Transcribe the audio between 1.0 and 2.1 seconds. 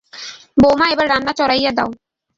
রান্না চড়াইয়া দাও।